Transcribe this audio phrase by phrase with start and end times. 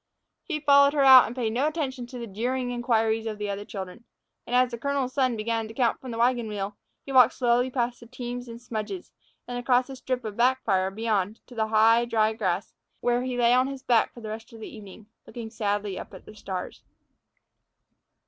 [0.41, 3.63] He followed her out and paid no attention to the jeering inquiries of the other
[3.63, 4.03] children.
[4.47, 7.69] And as the colonel's son began to count from the wagon wheel he walked slowly
[7.69, 9.11] past the teams and smudges,
[9.47, 13.53] and across a strip of backfire beyond, to the high, dry grass, where he lay
[13.53, 16.81] on his back for the rest of the evening, looking sadly up at the stars.